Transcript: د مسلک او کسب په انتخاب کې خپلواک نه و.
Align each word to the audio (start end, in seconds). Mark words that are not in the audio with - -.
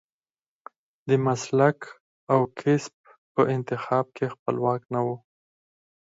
د 1.07 1.09
مسلک 1.25 1.79
او 2.33 2.39
کسب 2.59 2.95
په 3.33 3.41
انتخاب 3.55 4.05
کې 4.15 4.25
خپلواک 4.33 4.81
نه 4.93 5.01
و. 5.05 5.07